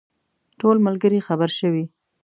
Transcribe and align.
ټول 0.59 0.75
ملګري 0.87 1.19
خبر 1.27 1.49
شوي. 1.59 1.85